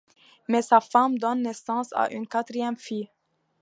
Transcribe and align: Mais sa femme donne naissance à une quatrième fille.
Mais 0.47 0.63
sa 0.63 0.81
femme 0.81 1.19
donne 1.19 1.43
naissance 1.43 1.93
à 1.93 2.11
une 2.11 2.25
quatrième 2.25 2.75
fille. 2.75 3.11